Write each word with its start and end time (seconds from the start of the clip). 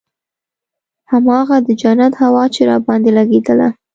هماغه 1.11 1.57
د 1.67 1.69
جنت 1.81 2.13
هوا 2.23 2.43
چې 2.53 2.61
راباندې 2.69 3.11
لګېدله. 3.17 3.67